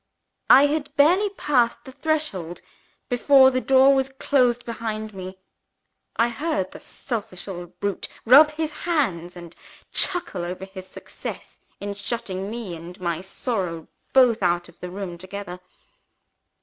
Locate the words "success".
10.87-11.59